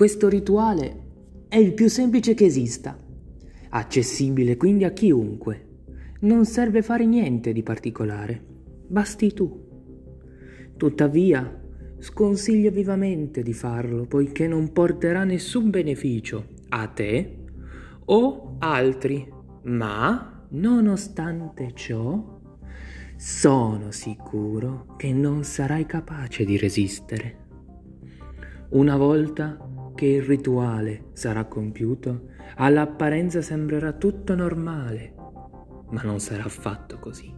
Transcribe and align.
Questo 0.00 0.30
rituale 0.30 1.08
è 1.46 1.56
il 1.56 1.74
più 1.74 1.90
semplice 1.90 2.32
che 2.32 2.46
esista, 2.46 2.96
accessibile 3.68 4.56
quindi 4.56 4.84
a 4.84 4.92
chiunque. 4.92 5.66
Non 6.20 6.46
serve 6.46 6.80
fare 6.80 7.04
niente 7.04 7.52
di 7.52 7.62
particolare, 7.62 8.42
basti 8.86 9.34
tu. 9.34 9.62
Tuttavia, 10.78 11.62
sconsiglio 11.98 12.70
vivamente 12.70 13.42
di 13.42 13.52
farlo, 13.52 14.06
poiché 14.06 14.48
non 14.48 14.72
porterà 14.72 15.24
nessun 15.24 15.68
beneficio 15.68 16.46
a 16.70 16.86
te 16.86 17.36
o 18.06 18.56
altri, 18.58 19.30
ma, 19.64 20.46
nonostante 20.48 21.72
ciò, 21.74 22.40
sono 23.16 23.90
sicuro 23.90 24.94
che 24.96 25.12
non 25.12 25.44
sarai 25.44 25.84
capace 25.84 26.46
di 26.46 26.56
resistere. 26.56 27.48
Una 28.70 28.96
volta 28.96 29.69
che 30.00 30.06
il 30.06 30.22
rituale 30.22 31.08
sarà 31.12 31.44
compiuto, 31.44 32.28
all'apparenza 32.54 33.42
sembrerà 33.42 33.92
tutto 33.92 34.34
normale, 34.34 35.14
ma 35.90 36.00
non 36.00 36.20
sarà 36.20 36.44
affatto 36.44 36.98
così. 36.98 37.30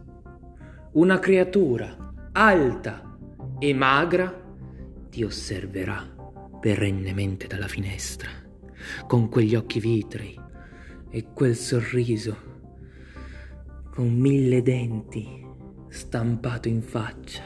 Una 0.93 1.19
creatura 1.19 2.13
alta 2.31 3.17
e 3.59 3.73
magra 3.73 4.33
ti 5.09 5.25
osserverà 5.25 6.07
perennemente 6.61 7.47
dalla 7.47 7.67
finestra, 7.67 8.29
con 9.07 9.27
quegli 9.27 9.55
occhi 9.55 9.81
vitrei 9.81 10.39
e 11.09 11.33
quel 11.33 11.57
sorriso, 11.57 12.37
con 13.89 14.09
mille 14.09 14.61
denti 14.61 15.45
stampato 15.89 16.69
in 16.69 16.81
faccia. 16.81 17.43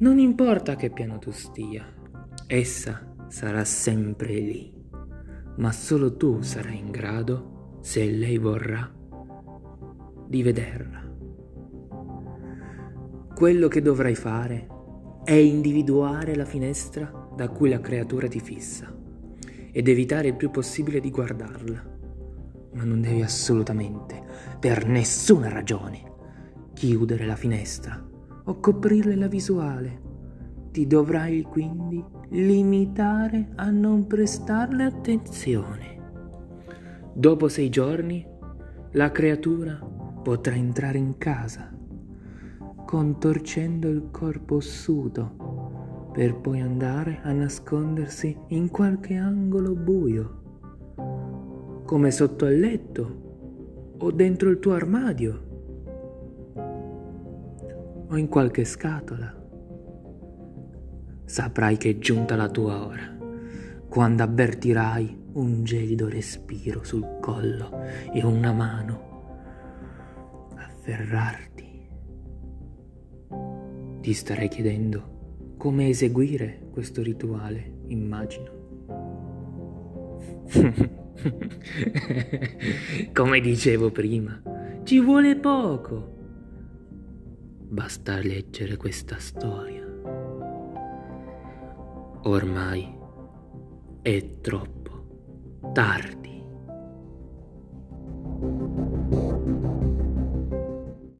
Non 0.00 0.18
importa 0.18 0.76
che 0.76 0.90
piano 0.90 1.18
tu 1.18 1.30
stia, 1.30 1.90
essa 2.46 3.12
sarà 3.34 3.64
sempre 3.64 4.32
lì, 4.34 4.72
ma 5.56 5.72
solo 5.72 6.16
tu 6.16 6.40
sarai 6.40 6.78
in 6.78 6.92
grado, 6.92 7.78
se 7.80 8.08
lei 8.08 8.38
vorrà, 8.38 8.88
di 10.28 10.40
vederla. 10.40 11.02
Quello 13.34 13.66
che 13.66 13.82
dovrai 13.82 14.14
fare 14.14 14.68
è 15.24 15.32
individuare 15.32 16.36
la 16.36 16.44
finestra 16.44 17.10
da 17.34 17.48
cui 17.48 17.70
la 17.70 17.80
creatura 17.80 18.28
ti 18.28 18.38
fissa 18.38 18.96
ed 19.72 19.88
evitare 19.88 20.28
il 20.28 20.36
più 20.36 20.52
possibile 20.52 21.00
di 21.00 21.10
guardarla. 21.10 21.98
Ma 22.74 22.84
non 22.84 23.00
devi 23.00 23.22
assolutamente, 23.22 24.22
per 24.60 24.86
nessuna 24.86 25.48
ragione, 25.48 26.12
chiudere 26.72 27.26
la 27.26 27.34
finestra 27.34 28.00
o 28.44 28.60
coprirle 28.60 29.16
la 29.16 29.26
visuale. 29.26 30.02
Ti 30.74 30.88
dovrai 30.88 31.42
quindi 31.42 32.04
limitare 32.30 33.50
a 33.54 33.70
non 33.70 34.08
prestarle 34.08 34.82
attenzione. 34.82 36.02
Dopo 37.12 37.46
sei 37.46 37.68
giorni 37.68 38.26
la 38.90 39.12
creatura 39.12 39.78
potrà 40.20 40.56
entrare 40.56 40.98
in 40.98 41.16
casa, 41.16 41.72
contorcendo 42.84 43.88
il 43.88 44.08
corpo 44.10 44.56
ossuto, 44.56 46.10
per 46.12 46.40
poi 46.40 46.60
andare 46.60 47.20
a 47.22 47.30
nascondersi 47.30 48.36
in 48.48 48.68
qualche 48.68 49.14
angolo 49.14 49.76
buio, 49.76 50.42
come 51.84 52.10
sotto 52.10 52.46
al 52.46 52.58
letto 52.58 53.92
o 53.98 54.10
dentro 54.10 54.50
il 54.50 54.58
tuo 54.58 54.72
armadio 54.72 55.42
o 58.08 58.16
in 58.16 58.26
qualche 58.26 58.64
scatola. 58.64 59.42
Saprai 61.34 61.76
che 61.78 61.90
è 61.90 61.98
giunta 61.98 62.36
la 62.36 62.48
tua 62.48 62.86
ora, 62.86 63.12
quando 63.88 64.22
avvertirai 64.22 65.22
un 65.32 65.64
gelido 65.64 66.08
respiro 66.08 66.84
sul 66.84 67.18
collo 67.20 67.72
e 68.12 68.24
una 68.24 68.52
mano 68.52 70.52
afferrarti. 70.54 71.88
Ti 74.00 74.12
starei 74.12 74.46
chiedendo 74.46 75.54
come 75.56 75.88
eseguire 75.88 76.68
questo 76.70 77.02
rituale, 77.02 77.78
immagino. 77.88 78.52
come 83.12 83.40
dicevo 83.40 83.90
prima, 83.90 84.40
ci 84.84 85.00
vuole 85.00 85.34
poco 85.34 86.12
Basta 87.66 88.18
leggere 88.18 88.76
questa 88.76 89.18
storia. 89.18 89.83
Ormai 92.26 92.90
è 94.00 94.40
troppo 94.40 95.72
tardi. 95.74 96.33